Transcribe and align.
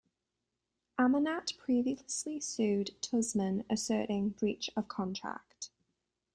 Amanat 0.97 1.55
previously 1.59 2.39
sued 2.39 2.95
Tuzman 3.03 3.65
asserting 3.69 4.29
breach 4.29 4.67
of 4.75 4.87
contract. 4.87 5.69